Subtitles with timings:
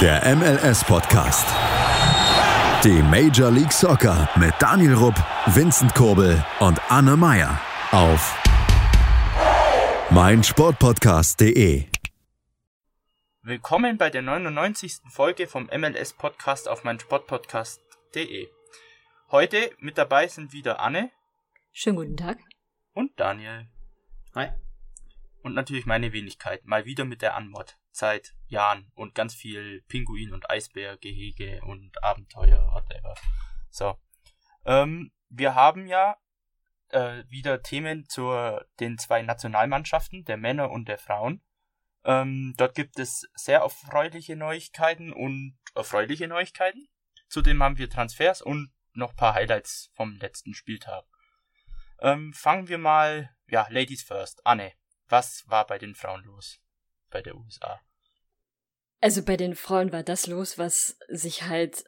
[0.00, 1.44] Der MLS-Podcast.
[2.84, 5.16] Die Major League Soccer mit Daniel Rupp,
[5.46, 8.40] Vincent Kurbel und Anne Meyer auf
[10.10, 11.86] meinsportpodcast.de.
[13.42, 14.98] Willkommen bei der 99.
[15.10, 18.46] Folge vom MLS-Podcast auf meinsportpodcast.de.
[19.32, 21.10] Heute mit dabei sind wieder Anne.
[21.72, 22.38] Schönen guten Tag.
[22.92, 23.66] Und Daniel.
[24.36, 24.50] Hi.
[25.42, 26.64] Und natürlich meine Wenigkeit.
[26.66, 32.72] Mal wieder mit der Anmod seit Jahren und ganz viel Pinguin und Eisbärgehege und Abenteuer,
[32.72, 33.14] whatever.
[33.70, 33.98] So.
[34.64, 36.16] Ähm, wir haben ja
[36.90, 38.32] äh, wieder Themen zu
[38.80, 41.42] den zwei Nationalmannschaften, der Männer und der Frauen.
[42.04, 46.88] Ähm, dort gibt es sehr erfreuliche Neuigkeiten und erfreuliche Neuigkeiten.
[47.28, 51.04] Zudem haben wir Transfers und noch paar Highlights vom letzten Spieltag.
[52.00, 54.46] Ähm, fangen wir mal, ja, Ladies first.
[54.46, 54.72] Anne,
[55.08, 56.60] was war bei den Frauen los?
[57.10, 57.80] Bei der USA?
[59.00, 61.84] Also bei den Frauen war das los, was sich halt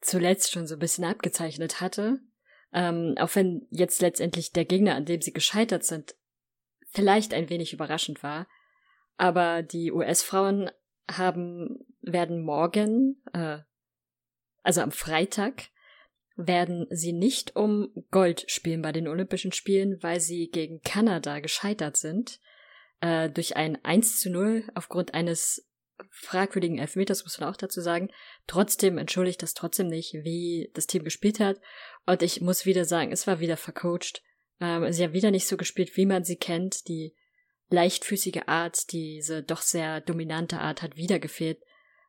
[0.00, 2.20] zuletzt schon so ein bisschen abgezeichnet hatte.
[2.72, 6.14] Ähm, auch wenn jetzt letztendlich der Gegner, an dem sie gescheitert sind,
[6.90, 8.46] vielleicht ein wenig überraschend war.
[9.16, 10.70] Aber die US-Frauen
[11.10, 13.58] haben, werden morgen, äh,
[14.62, 15.68] also am Freitag,
[16.36, 21.96] werden sie nicht um Gold spielen bei den Olympischen Spielen, weil sie gegen Kanada gescheitert
[21.96, 22.40] sind.
[23.00, 25.69] Äh, durch ein 1 zu 0 aufgrund eines
[26.10, 28.10] fragwürdigen Elfmeters, muss man auch dazu sagen.
[28.46, 31.60] Trotzdem entschuldigt das trotzdem nicht, wie das Team gespielt hat.
[32.06, 34.22] Und ich muss wieder sagen, es war wieder vercoacht.
[34.60, 36.88] Ähm, sie haben wieder nicht so gespielt, wie man sie kennt.
[36.88, 37.14] Die
[37.68, 41.58] leichtfüßige Art, diese doch sehr dominante Art hat wieder gefehlt.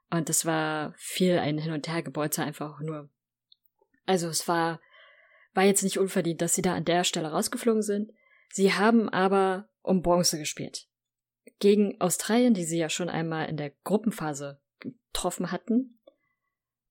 [0.10, 3.10] Und es war viel ein Hin- und Hergebolzer einfach nur.
[4.06, 4.82] Also es war,
[5.54, 8.12] war jetzt nicht unverdient, dass sie da an der Stelle rausgeflogen sind.
[8.50, 10.88] Sie haben aber um Bronze gespielt
[11.60, 16.00] gegen Australien, die sie ja schon einmal in der Gruppenphase getroffen hatten.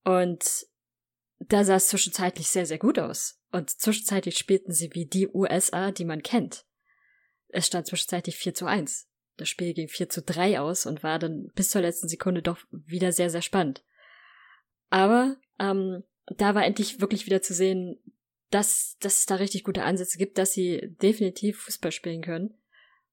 [0.04, 0.66] Und
[1.40, 3.40] da sah es zwischenzeitlich sehr, sehr gut aus.
[3.52, 6.64] Und zwischenzeitlich spielten sie wie die USA, die man kennt.
[7.48, 9.08] Es stand zwischenzeitlich 4 zu 1.
[9.36, 12.58] Das Spiel ging 4 zu 3 aus und war dann bis zur letzten Sekunde doch
[12.70, 13.82] wieder sehr, sehr spannend.
[14.90, 17.98] Aber ähm, da war endlich wirklich wieder zu sehen,
[18.50, 22.54] dass, dass es da richtig gute Ansätze gibt, dass sie definitiv Fußball spielen können.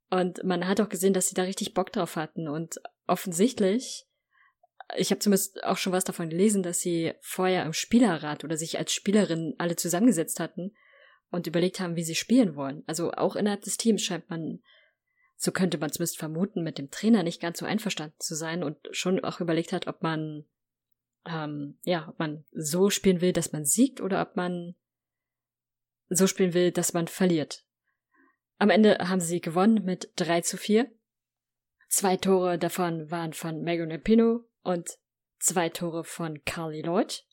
[0.09, 2.47] Und man hat auch gesehen, dass sie da richtig Bock drauf hatten.
[2.47, 4.06] Und offensichtlich,
[4.95, 8.78] ich habe zumindest auch schon was davon gelesen, dass sie vorher im Spielerrat oder sich
[8.78, 10.73] als Spielerin alle zusammengesetzt hatten
[11.29, 12.84] und überlegt haben, wie sie spielen wollen.
[12.88, 14.62] Also auch innerhalb des Teams scheint man,
[15.35, 18.78] so könnte man zumindest vermuten, mit dem Trainer nicht ganz so einverstanden zu sein und
[18.91, 20.45] schon auch überlegt hat, ob man
[21.28, 24.75] ähm, ja, ob man so spielen will, dass man siegt oder ob man
[26.09, 27.66] so spielen will, dass man verliert.
[28.57, 30.90] Am Ende haben sie gewonnen mit 3 zu 4.
[31.90, 34.90] Zwei Tore davon waren von Megan Rapino und
[35.40, 37.23] zwei Tore von Carly Lloyd.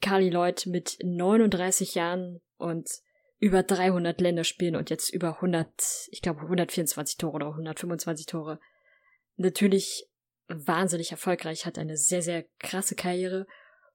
[0.00, 2.88] Carly Lloyd mit 39 Jahren und
[3.38, 8.60] über 300 Länderspielen und jetzt über 100, ich glaube 124 Tore oder 125 Tore.
[9.36, 10.08] Natürlich
[10.48, 13.46] wahnsinnig erfolgreich, hat eine sehr, sehr krasse Karriere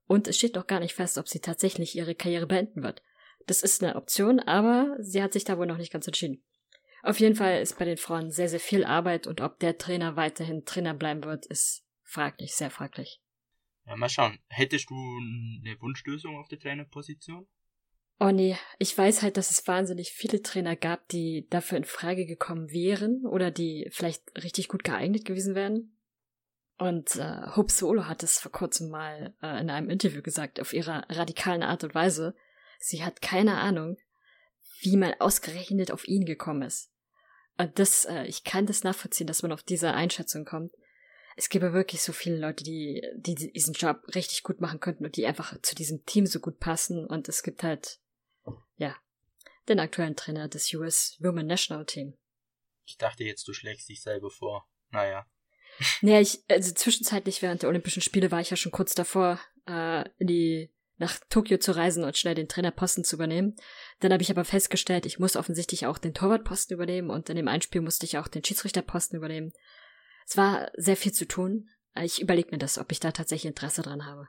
[0.06, 3.02] und es steht noch gar nicht fest, ob sie tatsächlich ihre Karriere beenden wird.
[3.48, 6.44] Das ist eine Option, aber sie hat sich da wohl noch nicht ganz entschieden.
[7.04, 10.16] Auf jeden Fall ist bei den Frauen sehr, sehr viel Arbeit und ob der Trainer
[10.16, 13.22] weiterhin Trainer bleiben wird, ist fraglich, sehr fraglich.
[13.86, 14.38] Ja, mal schauen.
[14.48, 17.48] Hättest du eine Wunschlösung auf der Trainerposition?
[18.20, 22.28] Oh nee, ich weiß halt, dass es wahnsinnig viele Trainer gab, die dafür in Frage
[22.28, 25.98] gekommen wären oder die vielleicht richtig gut geeignet gewesen wären.
[26.78, 30.74] Und äh, Hope Solo hat es vor kurzem mal äh, in einem Interview gesagt, auf
[30.74, 32.36] ihrer radikalen Art und Weise.
[32.80, 33.98] Sie hat keine Ahnung,
[34.82, 36.91] wie man ausgerechnet auf ihn gekommen ist.
[37.62, 40.74] Und das, äh, ich kann das nachvollziehen, dass man auf diese Einschätzung kommt.
[41.36, 45.16] Es ja wirklich so viele Leute, die, die diesen Job richtig gut machen könnten und
[45.16, 47.06] die einfach zu diesem Team so gut passen.
[47.06, 48.00] Und es gibt halt,
[48.78, 48.96] ja,
[49.70, 52.18] den aktuellen Trainer des US Women National Team.
[52.86, 54.68] Ich dachte jetzt, du schlägst dich selber vor.
[54.90, 55.28] Naja.
[56.02, 60.04] Naja, ich, also zwischenzeitlich während der Olympischen Spiele war ich ja schon kurz davor, äh,
[60.18, 60.72] in die
[61.02, 63.56] nach Tokio zu reisen und schnell den Trainerposten zu übernehmen.
[64.00, 67.48] Dann habe ich aber festgestellt, ich muss offensichtlich auch den Torwartposten übernehmen und in dem
[67.48, 69.52] Einspiel musste ich auch den Schiedsrichterposten übernehmen.
[70.26, 71.68] Es war sehr viel zu tun.
[72.00, 74.28] Ich überlege mir das, ob ich da tatsächlich Interesse dran habe.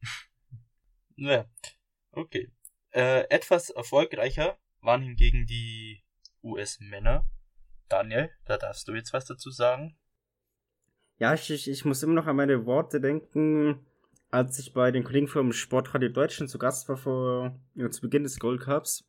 [1.16, 1.48] Ja,
[2.10, 2.50] okay.
[2.90, 6.02] Äh, etwas erfolgreicher waren hingegen die
[6.42, 7.24] US-Männer.
[7.88, 9.96] Daniel, da darfst du jetzt was dazu sagen.
[11.18, 13.86] Ja, ich, ich muss immer noch an meine Worte denken,
[14.34, 18.24] als ich bei den Kollegen vom Sportradio Deutschland zu Gast war vor, ja, zu Beginn
[18.24, 19.08] des Gold Cups,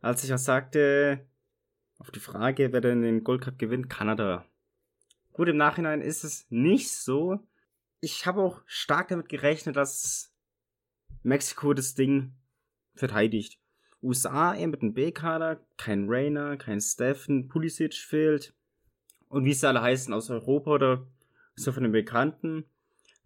[0.00, 1.24] als ich auch sagte,
[1.98, 4.44] auf die Frage, wer denn den Gold Cup gewinnt, Kanada.
[5.32, 7.38] Gut, im Nachhinein ist es nicht so.
[8.00, 10.34] ich habe auch stark damit gerechnet, dass
[11.22, 12.34] Mexiko das Ding
[12.96, 13.60] verteidigt.
[14.02, 18.52] USA eher mit einem B-Kader, kein Rainer, kein Steffen, Pulisic fehlt.
[19.28, 21.06] Und wie sie alle heißen, aus Europa oder
[21.54, 22.64] so von den Bekannten,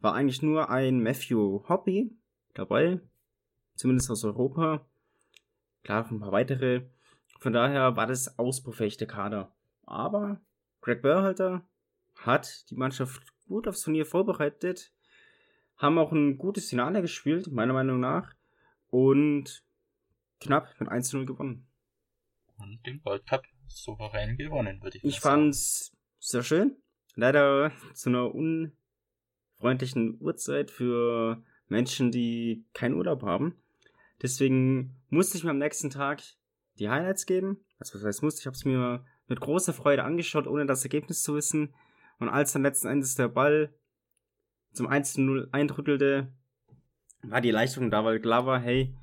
[0.00, 2.16] war eigentlich nur ein Matthew Hobby
[2.54, 3.00] dabei.
[3.74, 4.86] Zumindest aus Europa.
[5.84, 6.88] Klar, ein paar weitere.
[7.38, 9.54] Von daher war das ausbaufähig Kader.
[9.84, 10.40] Aber
[10.80, 11.66] Greg Berhalter
[12.16, 14.92] hat die Mannschaft gut aufs Turnier vorbereitet.
[15.76, 18.34] Haben auch ein gutes Finale gespielt, meiner Meinung nach.
[18.88, 19.64] Und
[20.40, 21.66] knapp mit 1-0 gewonnen.
[22.56, 25.48] Und den Gold Cup souverän gewonnen, würde ich, ich sagen.
[25.48, 26.76] Ich fand's sehr schön.
[27.14, 28.34] Leider zu einer
[29.60, 33.54] unfreundlichen Uhrzeit für Menschen, die keinen Urlaub haben.
[34.22, 36.22] Deswegen musste ich mir am nächsten Tag
[36.78, 37.58] die Highlights geben.
[37.78, 41.22] Also was heißt musste, ich habe es mir mit großer Freude angeschaut, ohne das Ergebnis
[41.22, 41.74] zu wissen.
[42.18, 43.74] Und als dann letzten Endes der Ball
[44.72, 46.32] zum 1-0 eindrückelte,
[47.22, 48.94] war die Erleichterung da, weil klar war, hey,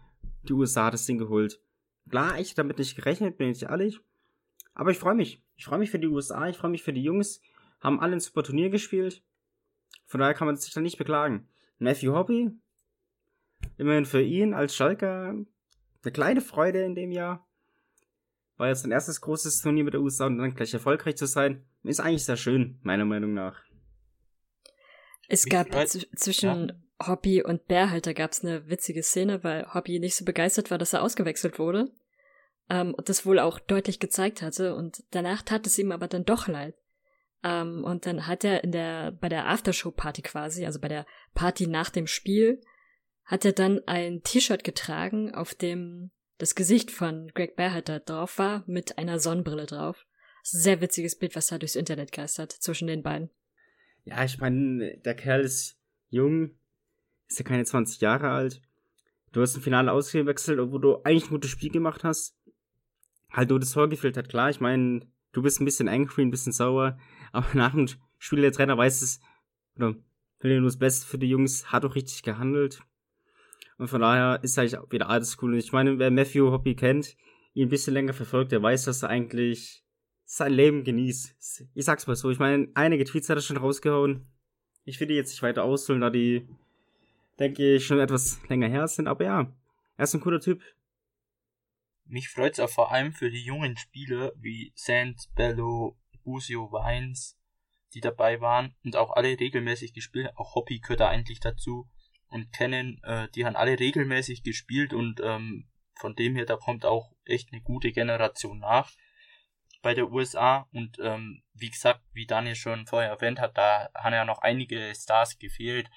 [0.44, 1.62] die USA hat das Ding geholt.
[2.10, 4.00] Klar, ich damit nicht gerechnet, bin ich ehrlich.
[4.74, 5.44] Aber ich freue mich.
[5.56, 7.42] Ich freue mich für die USA, ich freue mich für die Jungs.
[7.80, 9.24] Haben alle ein super Turnier gespielt.
[10.06, 11.48] Von daher kann man sich da nicht beklagen.
[11.80, 12.52] Matthew Hobby,
[13.78, 17.46] immerhin für ihn als Schalker eine kleine Freude in dem Jahr.
[18.58, 21.64] War jetzt sein erstes großes Turnier mit der USA und dann gleich erfolgreich zu sein,
[21.84, 23.62] ist eigentlich sehr schön, meiner Meinung nach.
[25.28, 25.68] Es gab
[26.16, 27.08] zwischen ja.
[27.08, 30.94] Hobby und Bärhalter gab es eine witzige Szene, weil Hobby nicht so begeistert war, dass
[30.94, 31.92] er ausgewechselt wurde.
[32.70, 34.76] Ähm, und das wohl auch deutlich gezeigt hatte.
[34.76, 36.76] Und danach tat es ihm aber dann doch leid.
[37.44, 41.68] Ähm, und dann hat er in der, bei der Aftershow-Party quasi, also bei der Party
[41.68, 42.62] nach dem Spiel,
[43.26, 48.64] hat er dann ein T-Shirt getragen, auf dem das Gesicht von Greg Berhalter drauf war,
[48.68, 50.06] mit einer Sonnenbrille drauf.
[50.44, 53.30] Sehr witziges Bild, was da durchs Internet geistert, zwischen den beiden.
[54.06, 55.78] Ja, ich meine, der Kerl ist
[56.10, 56.52] jung,
[57.28, 58.62] ist ja keine 20 Jahre alt.
[59.34, 62.38] Du hast ein Finale ausgewechselt, obwohl du eigentlich ein gutes Spiel gemacht hast.
[63.30, 64.30] Halt nur das Tor gefehlt hat.
[64.30, 65.02] Klar, ich meine,
[65.34, 66.98] du bist ein bisschen angry, ein bisschen sauer,
[67.32, 67.88] aber nach dem
[68.18, 69.20] Spiel der Trainer weiß es,
[69.76, 69.96] oder
[70.40, 72.82] will nur das Beste für die Jungs, hat auch richtig gehandelt.
[73.78, 75.54] Und von daher ist eigentlich wieder alles cool.
[75.54, 77.16] Und ich meine, wer Matthew Hobby kennt,
[77.54, 79.84] ihn ein bisschen länger verfolgt, der weiß, dass er eigentlich
[80.26, 81.68] sein Leben genießt.
[81.74, 84.26] Ich sag's mal so, ich meine, einige Tweets hat er schon rausgehauen.
[84.84, 86.48] Ich will die jetzt nicht weiter ausholen, da die
[87.40, 89.08] denke ich, schon etwas länger her sind.
[89.08, 89.54] Aber ja,
[89.96, 90.62] er ist ein cooler Typ.
[92.06, 95.98] Mich freut's auch vor allem für die jungen Spieler wie Sand, Bello,
[96.28, 97.40] Busio, Vines,
[97.94, 100.30] die dabei waren und auch alle regelmäßig gespielt.
[100.36, 101.90] Auch Hoppy gehört da eigentlich dazu
[102.28, 106.86] und kennen, äh, die haben alle regelmäßig gespielt und ähm, von dem her, da kommt
[106.86, 108.92] auch echt eine gute Generation nach
[109.82, 114.14] bei der USA und ähm, wie gesagt, wie Daniel schon vorher erwähnt hat, da haben
[114.14, 115.90] ja noch einige Stars gefehlt.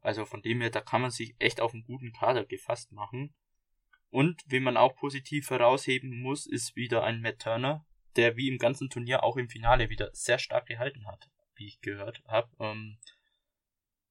[0.00, 3.34] Also von dem her, da kann man sich echt auf einen guten Kader gefasst machen.
[4.08, 8.58] Und wie man auch positiv herausheben muss, ist wieder ein Matt Turner, der wie im
[8.58, 12.48] ganzen Turnier auch im Finale wieder sehr stark gehalten hat, wie ich gehört habe.
[12.58, 12.98] Ähm,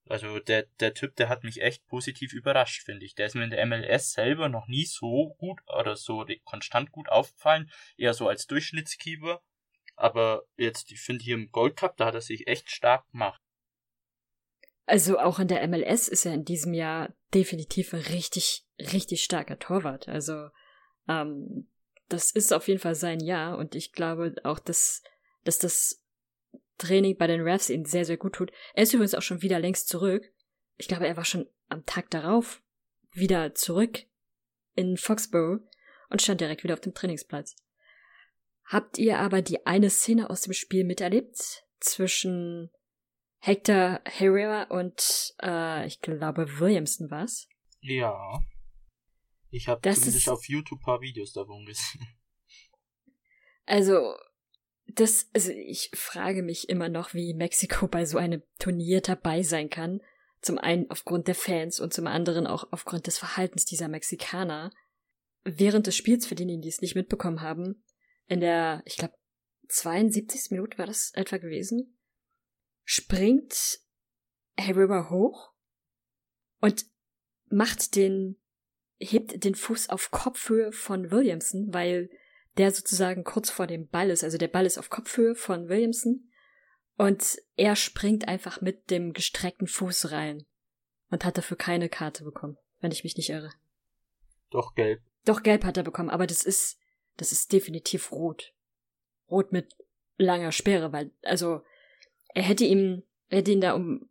[0.10, 3.14] also der, der Typ, der hat mich echt positiv überrascht, finde ich.
[3.14, 7.10] Der ist mir in der MLS selber noch nie so gut oder so konstant gut
[7.10, 9.42] aufgefallen, eher so als Durchschnittskeeper.
[9.96, 13.42] Aber jetzt, ich finde hier im Gold Cup, da hat er sich echt stark gemacht.
[14.86, 19.60] Also auch in der MLS ist er in diesem Jahr definitiv ein richtig, richtig starker
[19.60, 20.08] Torwart.
[20.08, 20.50] Also
[21.08, 21.70] ähm,
[22.10, 25.04] das ist auf jeden Fall sein Jahr und ich glaube auch, dass,
[25.44, 26.04] dass das
[26.78, 28.52] Training bei den Refs ihn sehr, sehr gut tut.
[28.74, 30.32] Er ist übrigens auch schon wieder längst zurück.
[30.78, 32.62] Ich glaube, er war schon am Tag darauf
[33.12, 34.06] wieder zurück
[34.76, 35.62] in Foxborough
[36.10, 37.56] und stand direkt wieder auf dem Trainingsplatz.
[38.66, 42.70] Habt ihr aber die eine Szene aus dem Spiel miterlebt zwischen
[43.40, 47.48] Hector Herrera und äh, ich glaube Williamson war's.
[47.82, 48.44] Ja.
[49.50, 52.08] Ich habe zumindest ist, auf YouTube paar Videos davon gesehen.
[53.66, 54.16] Also,
[54.88, 59.70] das, also ich frage mich immer noch, wie Mexiko bei so einem Turnier dabei sein
[59.70, 60.02] kann.
[60.42, 64.72] Zum einen aufgrund der Fans und zum anderen auch aufgrund des Verhaltens dieser Mexikaner.
[65.44, 67.84] Während des Spiels, für diejenigen, die es nicht mitbekommen haben,
[68.26, 69.14] in der, ich glaube,
[69.68, 70.50] 72.
[70.50, 72.00] Minute war das etwa gewesen,
[72.84, 73.80] springt
[74.58, 75.54] Herrera hoch
[76.60, 76.86] und
[77.50, 78.42] macht den,
[79.00, 82.10] hebt den Fuß auf Kopfhöhe von Williamson, weil
[82.58, 84.24] der sozusagen kurz vor dem Ball ist.
[84.24, 86.30] Also der Ball ist auf Kopfhöhe von Williamson
[86.98, 90.46] und er springt einfach mit dem gestreckten Fuß rein
[91.10, 93.54] und hat dafür keine Karte bekommen, wenn ich mich nicht irre.
[94.52, 95.02] Doch gelb.
[95.26, 96.78] Doch gelb hat er bekommen, aber das ist,
[97.18, 98.54] das ist definitiv rot.
[99.30, 99.74] Rot mit
[100.18, 101.62] langer Sperre, weil, also
[102.34, 104.10] er hätte ihm, er hätte ihn da um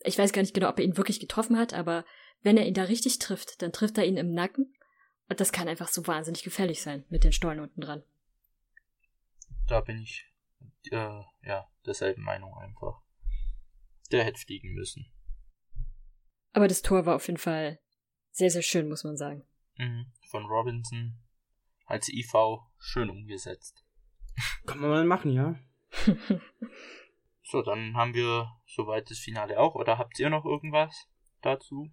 [0.00, 2.04] Ich weiß gar nicht genau, ob er ihn wirklich getroffen hat, aber
[2.42, 4.74] wenn er ihn da richtig trifft, dann trifft er ihn im Nacken.
[5.28, 8.02] Und das kann einfach so wahnsinnig gefährlich sein mit den Stollen unten dran.
[9.66, 10.32] Da bin ich
[10.92, 13.00] äh, ja derselben Meinung einfach.
[14.12, 15.10] Der hätte fliegen müssen.
[16.52, 17.80] Aber das Tor war auf jeden Fall
[18.30, 19.44] sehr, sehr schön, muss man sagen.
[19.78, 20.12] Mhm.
[20.30, 21.18] Von Robinson
[21.86, 22.32] als IV
[22.78, 23.84] schön umgesetzt.
[24.66, 25.58] Kann man mal machen, ja.
[27.48, 29.76] So, dann haben wir soweit das Finale auch.
[29.76, 31.08] Oder habt ihr noch irgendwas
[31.42, 31.92] dazu?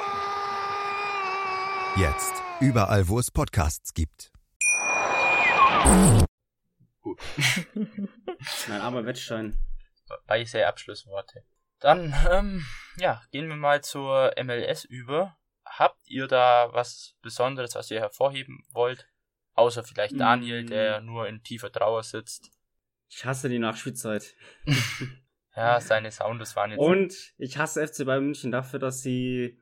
[1.97, 4.31] Jetzt überall, wo es Podcasts gibt.
[7.01, 7.19] Gut.
[8.67, 9.57] Nein, aber Wettstein.
[10.27, 11.43] Weise Abschlussworte.
[11.79, 12.65] Dann, ähm,
[12.97, 15.37] ja, gehen wir mal zur MLS über.
[15.65, 19.07] Habt ihr da was Besonderes, was ihr hervorheben wollt?
[19.53, 20.67] Außer vielleicht Daniel, Mm.
[20.67, 22.51] der nur in tiefer Trauer sitzt.
[23.09, 24.35] Ich hasse die Nachspielzeit.
[25.53, 26.79] Ja, seine Sounds waren jetzt.
[26.79, 29.61] Und ich hasse FC Bayern München dafür, dass sie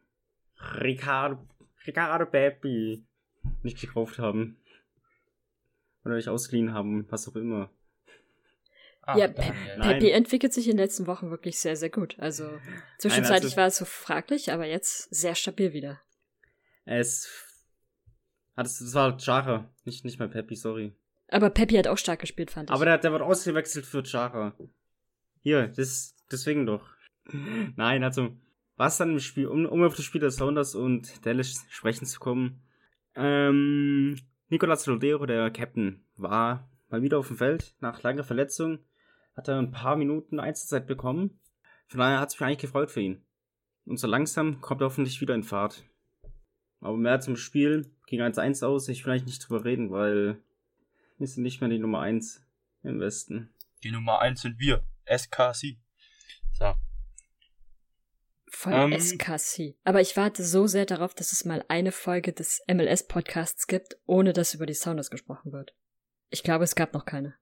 [0.79, 1.47] Ricardo,
[1.89, 3.03] Ricardo Pepi
[3.63, 4.57] nicht gekauft haben.
[6.05, 7.71] Oder nicht ausgeliehen haben, was auch immer.
[9.01, 9.53] ah, ja, Pe.
[9.77, 9.99] Nein.
[9.99, 12.17] Pepe entwickelt sich in den letzten Wochen wirklich sehr, sehr gut.
[12.19, 12.59] Also
[12.99, 15.99] zwischenzeitlich also- war es so fraglich, aber jetzt sehr stabil wieder.
[16.85, 17.27] Es
[18.55, 20.93] hat es, das war Chara, nicht, nicht mal Pepi, sorry.
[21.29, 22.73] Aber Pepe hat auch stark gespielt, fand ich.
[22.73, 24.55] Aber der, der wird ausgewechselt für Chara.
[25.41, 26.87] Hier, das, deswegen doch.
[27.75, 28.35] Nein, also,
[28.79, 32.17] was dann im Spiel, um, um auf das Spiel der Sounders und Dallas sprechen zu
[32.17, 32.63] kommen,
[33.13, 34.17] ähm,
[34.47, 38.79] Nicolas Lodero, der Captain, war mal wieder auf dem Feld nach langer Verletzung,
[39.35, 41.41] hat er ein paar Minuten Einzelzeit bekommen.
[41.87, 43.21] Von daher hat es mich eigentlich gefreut für ihn.
[43.83, 45.83] Und so langsam kommt er hoffentlich wieder in Fahrt.
[46.79, 50.41] Aber mehr zum Spiel ging 1-1 aus, ich will eigentlich nicht drüber reden, weil
[51.17, 52.47] wir sind nicht mehr die Nummer 1
[52.83, 53.53] im Westen.
[53.83, 54.85] Die Nummer 1 sind wir.
[55.05, 55.77] SKC.
[56.53, 56.75] So.
[58.51, 59.75] Von Ähm, SKC.
[59.83, 64.33] Aber ich warte so sehr darauf, dass es mal eine Folge des MLS-Podcasts gibt, ohne
[64.33, 65.73] dass über die Sounders gesprochen wird.
[66.29, 67.35] Ich glaube, es gab noch keine.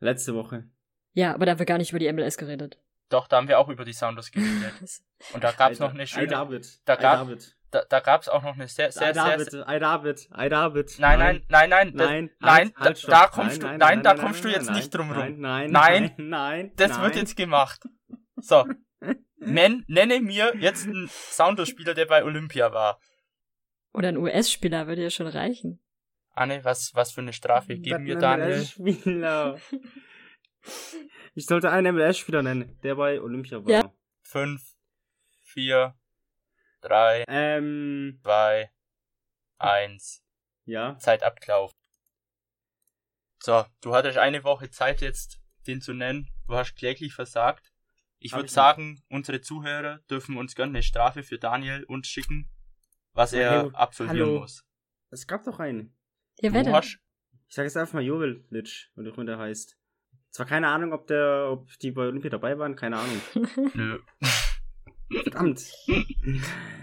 [0.00, 0.68] Letzte Woche.
[1.12, 2.78] Ja, aber da haben wir gar nicht über die MLS geredet.
[3.08, 4.72] Doch, da haben wir auch über die Sounders geredet.
[5.32, 6.26] Und da gab's Ei, noch eine Ei schöne.
[6.26, 6.66] David.
[6.84, 7.56] da Ei gab- David.
[7.70, 9.36] Da, da gab's auch noch eine sehr, Ei sehr, sehr.
[9.36, 9.54] David.
[9.66, 10.28] Ei David.
[10.32, 10.94] Ei David.
[10.98, 14.18] Nein, nein, nein, nein, das, Nein, nein, halt, halt, da, kommst du, nein, da nein,
[14.18, 15.18] kommst du nein, jetzt nein, nicht drum rum.
[15.18, 16.02] Nein, nein, Nein.
[16.16, 16.72] nein, nein.
[16.76, 17.02] Das nein.
[17.02, 17.82] wird jetzt gemacht.
[18.36, 18.64] So.
[19.38, 23.00] Nenn, nenne mir jetzt einen Sounders-Spieler, der bei Olympia war.
[23.92, 25.80] Oder ein US-Spieler würde ja schon reichen.
[26.30, 28.66] Anne, was, was für eine Strafe geben wir Daniel?
[31.34, 33.70] Ich sollte einen MLS-Spieler nennen, der bei Olympia war.
[33.70, 33.92] Ja.
[34.22, 34.62] Fünf,
[35.42, 35.94] vier,
[36.80, 38.70] drei, Ähm, zwei,
[39.58, 40.24] eins.
[40.64, 40.96] ja.
[40.98, 41.76] Zeit abgelaufen.
[43.40, 46.30] So, du hattest eine Woche Zeit jetzt, den zu nennen.
[46.46, 47.73] Du hast kläglich versagt.
[48.24, 52.48] Ich würde sagen, unsere Zuhörer dürfen uns gerne eine Strafe für Daniel uns schicken,
[53.12, 53.70] was er Hallo.
[53.74, 54.40] absolvieren Hallo.
[54.40, 54.64] muss.
[55.10, 55.94] Es gab doch einen.
[56.40, 56.74] Ja, wer denn?
[56.74, 59.76] Ich sage jetzt einfach mal Jovelitsch, oder wie der heißt.
[60.30, 63.20] Zwar keine Ahnung, ob der, ob die bei Olympia dabei waren, keine Ahnung.
[63.74, 63.98] nö,
[65.22, 65.62] Verdammt.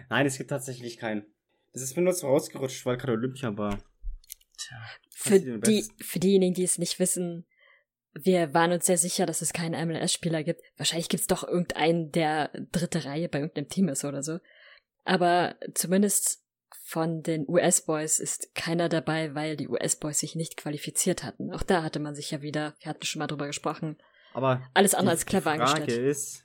[0.09, 1.25] Nein, es gibt tatsächlich keinen.
[1.73, 3.79] Das ist mir nur so rausgerutscht, weil gerade Olympia war.
[4.59, 4.77] Tja,
[5.09, 7.47] Für, die, für diejenigen, die es nicht wissen,
[8.13, 10.61] wir waren uns sehr sicher, dass es keinen MLS-Spieler gibt.
[10.77, 14.39] Wahrscheinlich gibt es doch irgendeinen, der dritte Reihe bei irgendeinem Team ist oder so.
[15.03, 16.43] Aber zumindest
[16.83, 21.53] von den US-Boys ist keiner dabei, weil die US-Boys sich nicht qualifiziert hatten.
[21.53, 23.97] Auch da hatte man sich ja wieder, wir hatten schon mal drüber gesprochen,
[24.33, 26.07] Aber alles andere die, als clever die Frage angestellt.
[26.07, 26.43] ist,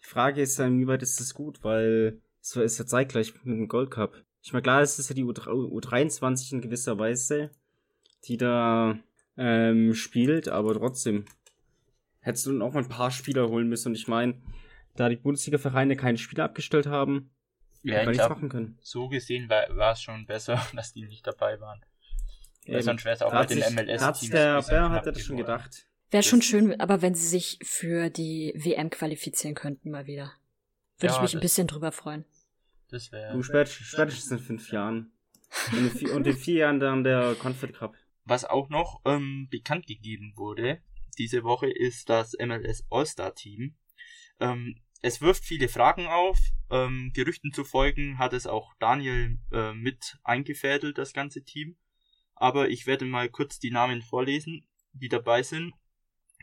[0.00, 3.92] die Frage ist, inwieweit ist das gut, weil es ist ja zeitgleich mit dem Gold
[3.92, 4.14] Cup.
[4.42, 7.50] Ich meine, klar, es ist ja die U3, U23 in gewisser Weise,
[8.24, 8.98] die da
[9.38, 11.24] ähm, spielt, aber trotzdem
[12.20, 13.88] hättest du noch mal ein paar Spieler holen müssen.
[13.88, 14.34] Und ich meine,
[14.96, 17.30] da die Bundesliga-Vereine keine Spieler abgestellt haben,
[17.82, 18.76] ja, ich nichts machen können.
[18.82, 21.80] so gesehen war, war es schon besser, dass die nicht dabei waren.
[22.66, 22.82] Weil Eben.
[22.82, 25.86] sonst wäre es auch hat den MLS-Teams der Bär hat das schon gedacht.
[26.10, 30.32] Wäre schon schön, aber wenn sie sich für die WM qualifizieren könnten, mal wieder.
[30.98, 32.24] Würde Ja, ich mich ein bisschen drüber freuen.
[32.90, 33.32] Das wäre.
[33.32, 35.12] Du spät- spätestens in fünf Jahren.
[35.72, 37.94] Und in, vier, und in vier Jahren dann der Confed Cup.
[38.28, 40.82] Was auch noch ähm, bekannt gegeben wurde
[41.18, 43.76] diese Woche ist das MLS All-Star Team.
[44.40, 46.38] Ähm, es wirft viele Fragen auf.
[46.70, 51.76] Ähm, Gerüchten zu folgen hat es auch Daniel äh, mit eingefädelt, das ganze Team.
[52.34, 55.74] Aber ich werde mal kurz die Namen vorlesen, die dabei sind.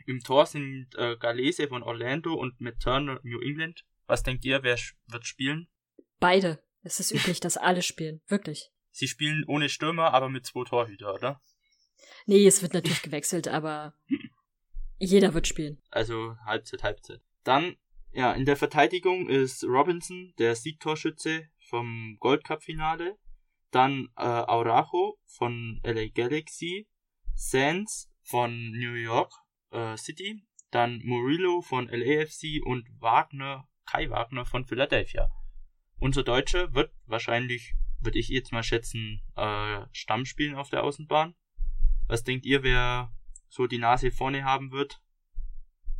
[0.04, 3.84] Im Tor sind äh, Galese von Orlando und Matt Turner New England.
[4.06, 5.68] Was denkt ihr, wer wird spielen?
[6.20, 6.62] Beide.
[6.82, 8.20] Es ist üblich, dass alle spielen.
[8.28, 8.70] Wirklich.
[8.90, 11.40] Sie spielen ohne Stürmer, aber mit zwei Torhüter, oder?
[12.26, 13.94] Nee, es wird natürlich gewechselt, aber
[14.98, 15.78] jeder wird spielen.
[15.90, 17.20] Also Halbzeit, Halbzeit.
[17.44, 17.76] Dann,
[18.12, 23.16] ja, in der Verteidigung ist Robinson, der Siegtorschütze vom Gold Cup Finale.
[23.70, 26.86] Dann äh, Aurajo von LA Galaxy.
[27.34, 29.32] Sands von New York
[29.70, 30.42] äh, City.
[30.70, 35.30] Dann Murillo von LAFC und Wagner, Kai Wagner von Philadelphia.
[35.98, 41.34] Unser Deutscher wird wahrscheinlich, würde ich jetzt mal schätzen, äh, Stamm spielen auf der Außenbahn.
[42.08, 43.12] Was denkt ihr, wer
[43.48, 45.00] so die Nase vorne haben wird?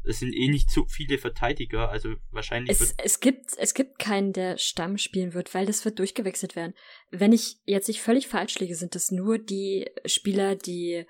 [0.04, 3.98] Es sind eh nicht so viele Verteidiger, also wahrscheinlich Es, wird es, gibt, es gibt
[3.98, 6.75] keinen, der Stamm spielen wird, weil das wird durchgewechselt werden.
[7.10, 11.06] Wenn ich jetzt nicht völlig falsch liege, sind das nur die Spieler, die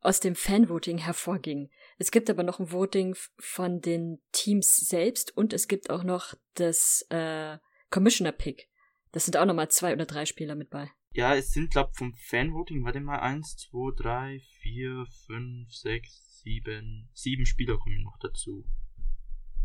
[0.00, 1.70] aus dem Fanvoting hervorgingen.
[1.98, 6.34] Es gibt aber noch ein Voting von den Teams selbst und es gibt auch noch
[6.54, 7.58] das äh,
[7.90, 8.68] Commissioner Pick.
[9.12, 10.90] Das sind auch nochmal zwei oder drei Spieler mit bei.
[11.14, 17.08] Ja, es sind, glaub, vom Fanvoting, warte mal, eins, zwei, drei, vier, fünf, sechs, sieben,
[17.14, 18.64] sieben Spieler kommen noch dazu.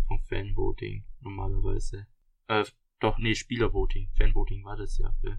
[0.08, 2.08] Vom Fanvoting, normalerweise.
[2.48, 2.66] Äh,
[3.00, 4.10] doch, nee, Spielervoting.
[4.18, 5.14] Fanvoting war das ja.
[5.24, 5.38] ja.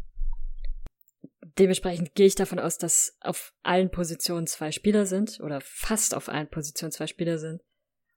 [1.58, 6.28] Dementsprechend gehe ich davon aus, dass auf allen Positionen zwei Spieler sind oder fast auf
[6.28, 7.62] allen Positionen zwei Spieler sind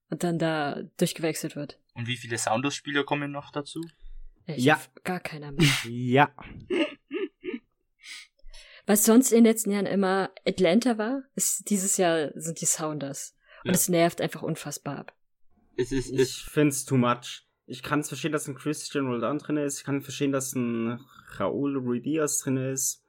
[0.10, 1.80] und dann da durchgewechselt wird.
[1.94, 3.82] Und wie viele Sounders-Spieler kommen noch dazu?
[4.48, 4.76] Ich Ja.
[4.76, 5.68] hab gar keiner mehr.
[5.86, 6.34] Ja.
[8.88, 13.36] Was sonst in den letzten Jahren immer Atlanta war, ist dieses Jahr sind die Sounders.
[13.64, 13.74] Und Ja.
[13.76, 15.14] es nervt einfach unfassbar ab.
[15.76, 17.46] Es ist, Ich es, find's too much.
[17.66, 19.80] Ich kann es verstehen, dass ein Christian Roldan drin ist.
[19.80, 21.00] Ich kann verstehen, dass ein
[21.38, 23.04] Raúl Ruiz drin ist.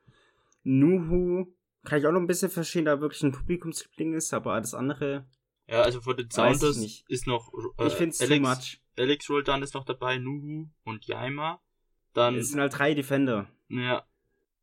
[0.65, 1.47] Nuhu
[1.85, 5.27] kann ich auch noch ein bisschen verstehen, da wirklich ein Publikumsliebling ist, aber alles andere,
[5.69, 6.77] ja, also von den ich Sounders
[7.09, 8.81] ist noch, äh, ich find's too Alex, much.
[8.99, 11.63] Alex Roldan ist noch dabei, Nuhu und Jaima.
[12.15, 13.49] Dann, Es sind halt drei Defender.
[13.69, 14.05] Ja.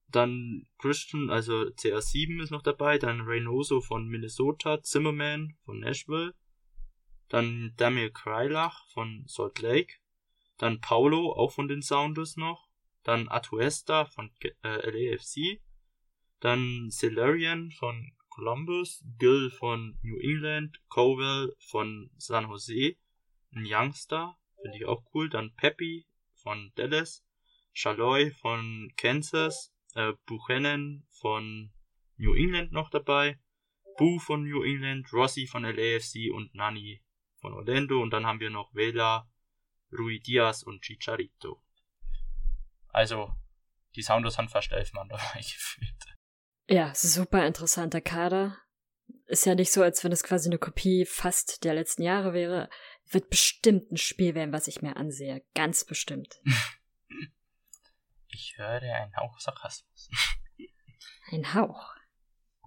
[0.07, 6.33] Dann Christian, also CR7 ist noch dabei, dann Reynoso von Minnesota, Zimmerman von Nashville,
[7.29, 9.95] dann Daniel Kreilach von Salt Lake,
[10.57, 12.69] dann Paulo, auch von den Sounders noch,
[13.03, 15.61] dann Atuesta von äh, LAFC,
[16.39, 22.95] dann Celerian von Columbus, Gill von New England, Cowell von San Jose,
[23.53, 27.25] ein Youngster, finde ich auch cool, dann Peppy von Dallas,
[27.73, 31.73] Chaloy von Kansas, äh, Buchanan von
[32.17, 33.39] New England noch dabei,
[33.97, 37.01] Boo von New England, Rossi von LAFC und Nani
[37.39, 39.29] von Orlando und dann haben wir noch Vela,
[39.91, 41.61] Rui Diaz und Chicharito.
[42.89, 43.33] Also,
[43.95, 46.15] die Sounders haben fast elf Mann dabei gefühlt.
[46.67, 48.57] Ja, super interessanter Kader.
[49.27, 52.69] Ist ja nicht so, als wenn es quasi eine Kopie fast der letzten Jahre wäre.
[53.09, 55.43] Wird bestimmt ein Spiel werden, was ich mir ansehe.
[55.53, 56.41] Ganz bestimmt.
[58.27, 60.09] Ich höre einen Hauch Sarkasmus.
[61.31, 61.95] Ein Hauch.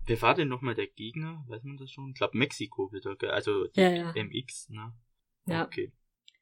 [0.07, 1.45] Wer war denn nochmal der Gegner?
[1.49, 2.11] Weiß man das schon?
[2.11, 3.17] Ich glaube Mexiko wieder?
[3.33, 4.13] Also die Ja, ja.
[4.13, 4.95] MX, ne?
[5.47, 5.65] Ja.
[5.65, 5.93] Okay.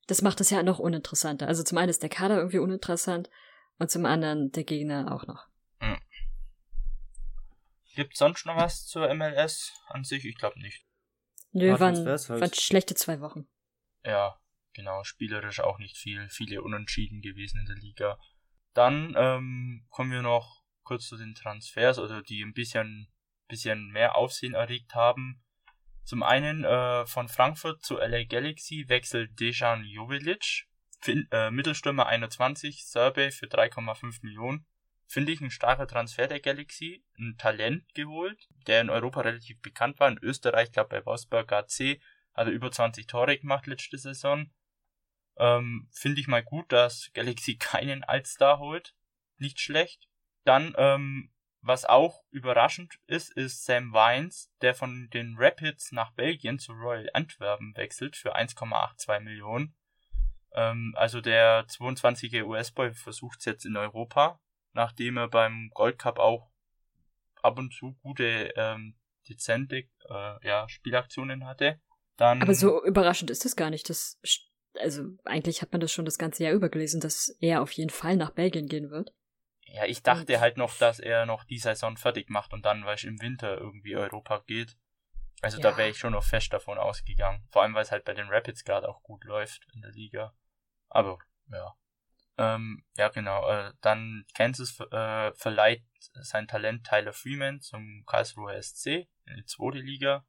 [0.06, 1.48] Das macht es ja noch uninteressanter.
[1.48, 3.28] Also zum einen ist der Kader irgendwie uninteressant
[3.78, 5.48] und zum anderen der Gegner auch noch.
[7.96, 10.26] Gibt sonst noch was zur MLS an sich?
[10.26, 10.84] Ich glaube nicht.
[11.52, 12.28] Nö, waren, halt.
[12.28, 13.48] waren schlechte zwei Wochen.
[14.04, 14.38] Ja,
[14.74, 15.02] genau.
[15.02, 16.28] Spielerisch auch nicht viel.
[16.28, 18.20] Viele Unentschieden gewesen in der Liga.
[18.76, 23.08] Dann ähm, kommen wir noch kurz zu den Transfers, also die ein bisschen,
[23.48, 25.42] bisschen mehr Aufsehen erregt haben.
[26.04, 30.66] Zum einen äh, von Frankfurt zu LA Galaxy wechselt Dejan Jovelic,
[31.00, 34.66] fin äh, Mittelstürmer 21, Serbe für 3,5 Millionen.
[35.06, 39.98] Finde ich ein starker Transfer der Galaxy, ein Talent geholt, der in Europa relativ bekannt
[40.00, 40.08] war.
[40.08, 41.98] In Österreich, glaube bei Wolfsburg AC,
[42.34, 44.50] hat er über 20 Tore gemacht letzte Saison.
[45.38, 48.94] Ähm, Finde ich mal gut, dass Galaxy keinen Altstar holt.
[49.38, 50.08] Nicht schlecht.
[50.44, 56.58] Dann, ähm, was auch überraschend ist, ist Sam Vines, der von den Rapids nach Belgien
[56.58, 59.74] zu Royal Antwerpen wechselt für 1,82 Millionen.
[60.52, 64.40] Ähm, also der 22er US-Boy versucht es jetzt in Europa,
[64.72, 66.50] nachdem er beim Gold Cup auch
[67.42, 68.96] ab und zu gute, ähm,
[69.28, 71.80] dezente äh, ja, Spielaktionen hatte.
[72.16, 73.90] Dann, Aber so überraschend ist es gar nicht.
[73.90, 74.18] Das,
[74.78, 77.90] also eigentlich hat man das schon das ganze Jahr über gelesen, dass er auf jeden
[77.90, 79.12] Fall nach Belgien gehen wird.
[79.66, 82.94] Ja, ich dachte halt noch, dass er noch die Saison fertig macht und dann, weil
[82.94, 84.76] es im Winter irgendwie Europa geht.
[85.42, 85.70] Also Ja.
[85.70, 87.46] da wäre ich schon noch fest davon ausgegangen.
[87.50, 90.34] Vor allem, weil es halt bei den Rapids gerade auch gut läuft in der Liga.
[90.88, 91.18] Aber,
[91.50, 91.74] ja.
[92.38, 93.48] Ähm, ja, genau.
[93.48, 99.78] Äh, dann Kansas äh, verleiht sein Talent Tyler Freeman zum Karlsruher SC in die zweite
[99.78, 100.24] Liga.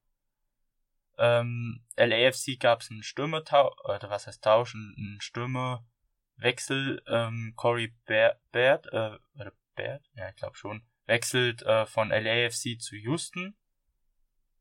[1.18, 7.02] Ähm, LAFC gab es einen Stürmertausch, oder was heißt Tausch, einen Stürmerwechsel.
[7.08, 12.96] Ähm, Corey Baird, äh, oder Baird, ja, ich glaube schon, wechselt äh, von LAFC zu
[12.96, 13.58] Houston.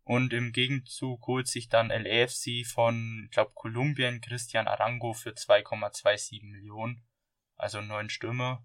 [0.05, 6.45] Und im Gegenzug holt sich dann LAFC von, ich glaube, Kolumbien Christian Arango für 2,27
[6.45, 7.05] Millionen.
[7.57, 8.64] Also neuen Stürmer.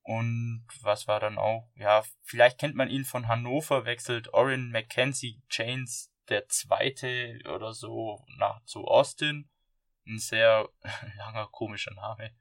[0.00, 1.70] Und was war dann auch?
[1.76, 8.24] Ja, vielleicht kennt man ihn von Hannover, wechselt Orin Mackenzie Chains der zweite oder so
[8.38, 9.50] nach zu Austin.
[10.06, 10.68] Ein sehr
[11.16, 12.34] langer, komischer Name.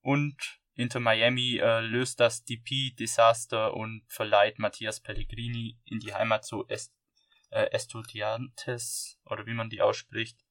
[0.00, 6.68] Und Inter Miami äh, löst das DP-Desaster und verleiht Matthias Pellegrini in die Heimat zu
[6.68, 6.92] Est
[7.50, 10.44] äh, Estudiantes, oder wie man die ausspricht.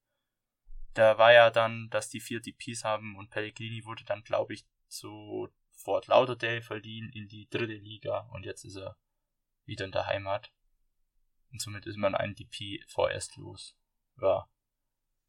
[0.96, 4.66] Da war ja dann, dass die vier DPs haben und Pellegrini wurde dann, glaube ich,
[4.88, 8.98] zu Fort Lauderdale verliehen in die dritte Liga und jetzt ist er
[9.66, 10.52] wieder in der Heimat.
[11.56, 13.78] Und somit ist man ein DP vorerst los.
[14.22, 14.46] Ja.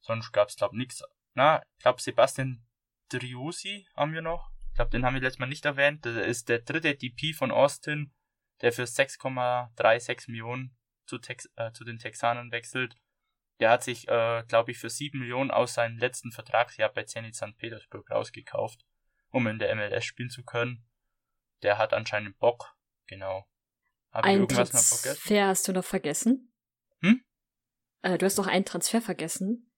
[0.00, 1.04] Sonst gab's glaub nichts.
[1.34, 2.66] Na, ich glaube Sebastian
[3.10, 4.50] Driussi haben wir noch.
[4.70, 6.04] Ich glaube, den haben wir letztes Mal nicht erwähnt.
[6.04, 8.12] Der ist der dritte DP von Austin,
[8.60, 12.96] der für 6,36 Millionen zu, Tex äh, zu den Texanern wechselt.
[13.60, 17.36] Der hat sich, äh, glaube ich, für 7 Millionen aus seinem letzten Vertragsjahr bei Zenit
[17.36, 17.56] St.
[17.56, 18.84] Petersburg rausgekauft,
[19.30, 20.88] um in der MLS spielen zu können.
[21.62, 22.76] Der hat anscheinend Bock.
[23.06, 23.46] Genau.
[24.16, 25.02] Habe ich Ein irgendwas noch vergessen?
[25.18, 26.52] Transfer hast du noch vergessen?
[27.00, 27.24] Hm?
[28.02, 29.70] Äh, du hast noch einen Transfer vergessen.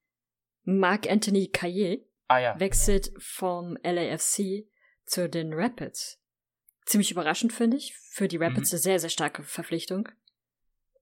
[0.63, 2.61] Marc Anthony Caillé Ah ja.
[2.61, 4.69] wechselt vom LAFC
[5.07, 6.21] zu den Rapids.
[6.87, 7.97] Ziemlich überraschend, finde ich.
[7.97, 8.77] Für die Rapids Mhm.
[8.77, 10.09] eine sehr, sehr starke Verpflichtung.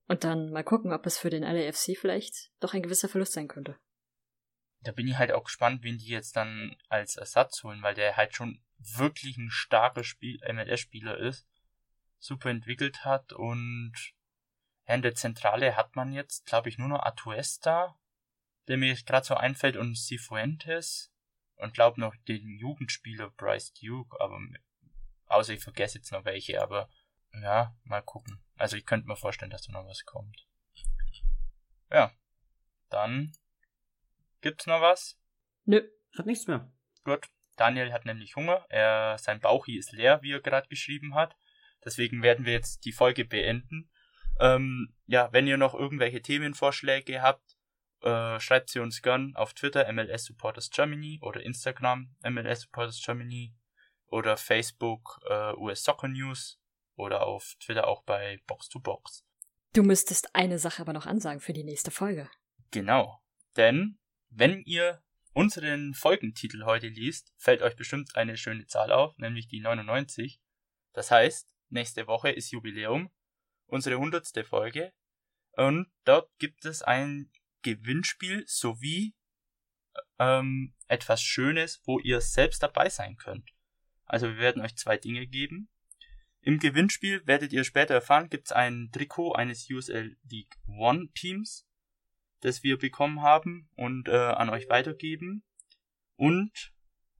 [0.08, 3.48] Und dann mal gucken, ob es für den LAFC vielleicht doch ein gewisser Verlust sein
[3.48, 3.76] könnte.
[4.80, 8.16] Da bin ich halt auch gespannt, wen die jetzt dann als Ersatz holen, weil der
[8.16, 11.46] halt schon wirklich ein starker Spiel MLS-Spieler ist,
[12.18, 13.92] super entwickelt hat und
[14.86, 17.98] ja, in der Zentrale hat man jetzt, glaube ich, nur noch Atuesta,
[18.68, 21.12] der mir gerade so einfällt, und Cifuentes
[21.56, 24.40] und glaube noch den Jugendspieler Bryce Duke, aber
[25.26, 26.88] außer ich vergesse jetzt noch welche, aber
[27.32, 28.42] ja, mal gucken.
[28.56, 30.46] Also ich könnte mir vorstellen, dass da noch was kommt.
[31.90, 32.12] Ja,
[32.88, 33.32] dann
[34.40, 35.18] gibt's noch was?
[35.64, 35.82] Nö.
[36.16, 36.72] Hat nichts mehr.
[37.04, 37.28] Gut.
[37.56, 38.66] Daniel hat nämlich Hunger.
[38.68, 41.36] Er, sein Bauchi ist leer, wie er gerade geschrieben hat.
[41.86, 43.88] Deswegen werden wir jetzt die Folge beenden.
[44.40, 47.56] Ähm, ja, wenn ihr noch irgendwelche Themenvorschläge habt,
[48.02, 53.54] äh, schreibt sie uns gern auf Twitter MLS Supporters Germany oder Instagram MLS Supporters Germany
[54.08, 56.60] oder Facebook äh, US Soccer News
[56.96, 59.24] oder auf Twitter auch bei Box to Box.
[59.72, 62.28] Du müsstest eine Sache aber noch ansagen für die nächste Folge.
[62.72, 63.22] Genau.
[63.56, 69.48] Denn wenn ihr unseren Folgentitel heute liest, fällt euch bestimmt eine schöne Zahl auf, nämlich
[69.48, 70.40] die 99.
[70.92, 73.10] Das heißt, nächste Woche ist Jubiläum,
[73.66, 74.92] unsere hundertste Folge.
[75.52, 77.30] Und dort gibt es ein
[77.62, 79.14] Gewinnspiel sowie
[80.18, 83.50] ähm, etwas Schönes, wo ihr selbst dabei sein könnt.
[84.04, 85.68] Also wir werden euch zwei Dinge geben.
[86.40, 91.66] Im Gewinnspiel werdet ihr später erfahren, gibt es ein Trikot eines USL League One Teams,
[92.40, 95.42] das wir bekommen haben und äh, an euch weitergeben.
[96.14, 96.72] Und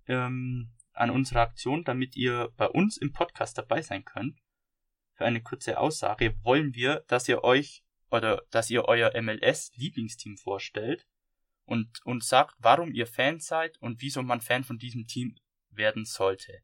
[0.07, 4.39] ähm, an unserer Aktion, damit ihr bei uns im Podcast dabei sein könnt.
[5.15, 11.07] Für eine kurze Aussage wollen wir, dass ihr euch oder dass ihr euer MLS-Lieblingsteam vorstellt
[11.65, 15.37] und uns sagt, warum ihr Fan seid und wieso man Fan von diesem Team
[15.71, 16.61] werden sollte.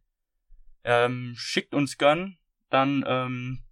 [0.85, 2.39] Ähm, schickt uns gern
[2.73, 3.63] dann ähm,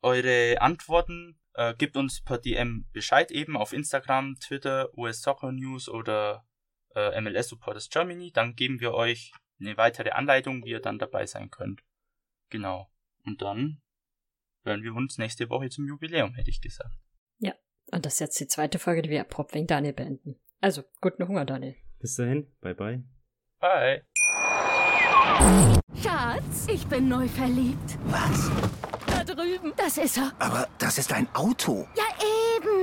[0.00, 5.88] eure Antworten, äh, gebt uns per DM Bescheid eben auf Instagram, Twitter, US Soccer News
[5.88, 6.46] oder
[6.94, 8.32] äh, MLS Supporters Germany.
[8.32, 11.82] Dann geben wir euch eine weitere Anleitung, wie ihr dann dabei sein könnt.
[12.50, 12.90] Genau.
[13.24, 13.80] Und dann
[14.64, 16.98] hören wir uns nächste Woche zum Jubiläum, hätte ich gesagt.
[17.90, 20.36] Und das ist jetzt die zweite Folge, die wir abrupt wegen Daniel beenden.
[20.60, 21.74] Also, guten Hunger, Daniel.
[22.00, 22.46] Bis dahin.
[22.60, 23.02] Bye bye.
[23.60, 24.02] Bye.
[26.02, 27.98] Schatz, ich bin neu verliebt.
[28.06, 28.50] Was?
[29.06, 29.72] Da drüben.
[29.76, 30.32] Das ist er.
[30.38, 31.88] Aber das ist ein Auto.
[31.96, 32.04] Ja,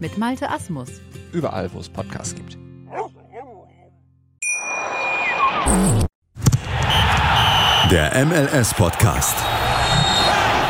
[0.00, 0.88] mit Malte Asmus.
[1.32, 2.56] Überall, wo es Podcasts gibt.
[7.90, 9.36] Der MLS-Podcast.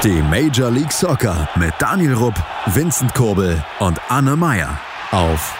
[0.05, 2.35] Die Major League Soccer mit Daniel Rupp,
[2.67, 4.79] Vincent Kurbel und Anne Meyer
[5.11, 5.55] auf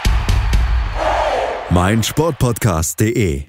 [1.71, 3.45] meinsportpodcast.de.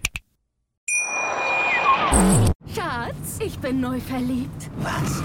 [2.74, 4.70] Schatz, ich bin neu verliebt.
[4.78, 5.22] Was?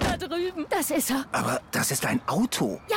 [0.00, 0.66] Da drüben.
[0.70, 1.24] Das ist er.
[1.32, 2.80] Aber das ist ein Auto.
[2.88, 2.96] Ja,